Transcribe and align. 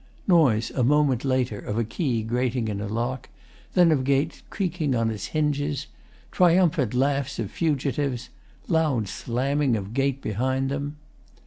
Noise, 0.27 0.71
a 0.71 0.83
moment 0.83 1.23
later, 1.23 1.59
of 1.59 1.77
a 1.77 1.83
key 1.83 2.23
grating 2.23 2.69
in 2.69 2.81
a 2.81 2.87
lock, 2.87 3.29
then 3.75 3.91
of 3.91 4.03
gate 4.03 4.41
creaking 4.49 4.95
on 4.95 5.11
its 5.11 5.27
hinges; 5.27 5.85
triumphant 6.31 6.95
laughs 6.95 7.37
of 7.37 7.51
fugitives; 7.51 8.29
loud 8.67 9.07
slamming 9.07 9.75
of 9.77 9.93
gate 9.93 10.19
behind 10.19 10.69
them. 10.71 10.97